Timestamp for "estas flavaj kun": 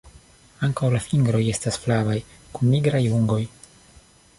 1.53-2.75